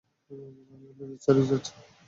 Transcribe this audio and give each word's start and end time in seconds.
আমি 0.71 0.85
আপনাদের 0.91 1.19
ছেড়ে 1.23 1.43
দিচ্ছি। 1.49 1.73